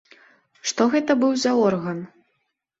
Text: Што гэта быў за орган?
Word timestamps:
Што 0.71 0.87
гэта 0.95 1.17
быў 1.25 1.37
за 1.45 1.55
орган? 1.69 2.03